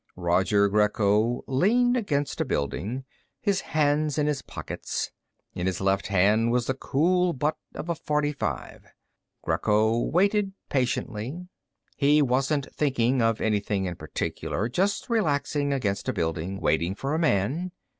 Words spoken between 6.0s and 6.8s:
hand was the